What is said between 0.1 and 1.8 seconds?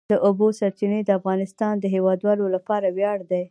د اوبو سرچینې د افغانستان